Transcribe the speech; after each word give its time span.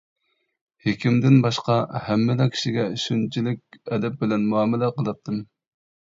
ھېكىمدىن 0.85 1.35
باشقا 1.41 1.75
ھەممىلا 2.05 2.47
كىشىگە 2.55 2.85
شۇنچىلىك 3.01 3.77
ئەدەپ 3.97 4.17
بىلەن 4.23 4.47
مۇئامىلە 4.55 4.89
قىلاتتىم. 4.97 5.39